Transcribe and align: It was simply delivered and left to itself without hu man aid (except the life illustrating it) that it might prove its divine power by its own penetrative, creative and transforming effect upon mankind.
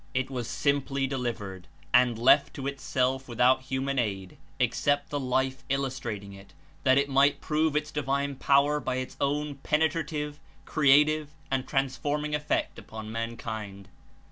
It 0.15 0.31
was 0.31 0.47
simply 0.47 1.05
delivered 1.05 1.67
and 1.93 2.17
left 2.17 2.55
to 2.55 2.65
itself 2.65 3.27
without 3.27 3.65
hu 3.65 3.81
man 3.81 3.99
aid 3.99 4.37
(except 4.59 5.11
the 5.11 5.19
life 5.19 5.63
illustrating 5.69 6.33
it) 6.33 6.55
that 6.83 6.97
it 6.97 7.07
might 7.07 7.39
prove 7.39 7.75
its 7.75 7.91
divine 7.91 8.35
power 8.37 8.79
by 8.79 8.95
its 8.95 9.15
own 9.21 9.57
penetrative, 9.57 10.39
creative 10.65 11.35
and 11.51 11.67
transforming 11.67 12.33
effect 12.33 12.79
upon 12.79 13.11
mankind. 13.11 13.89